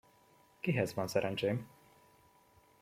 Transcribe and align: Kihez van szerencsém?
Kihez 0.59 0.93
van 0.93 1.07
szerencsém? 1.07 1.67